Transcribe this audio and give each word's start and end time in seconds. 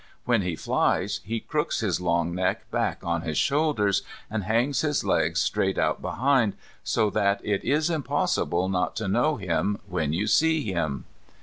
When 0.25 0.41
he 0.41 0.55
flies 0.55 1.19
he 1.23 1.39
crooks 1.39 1.81
his 1.81 2.01
long 2.01 2.33
neck 2.33 2.71
back 2.71 3.01
on 3.03 3.21
his 3.21 3.37
shoulders 3.37 4.01
and 4.31 4.45
hangs 4.45 4.81
his 4.81 5.03
legs 5.03 5.39
straight 5.39 5.77
out 5.77 6.01
behind, 6.01 6.55
so 6.83 7.11
that 7.11 7.39
it 7.43 7.63
is 7.63 7.91
impossible 7.91 8.67
not 8.67 8.95
to 8.95 9.07
know 9.07 9.35
him 9.35 9.77
when 9.85 10.11
you 10.11 10.25
see 10.25 10.63
him. 10.63 11.05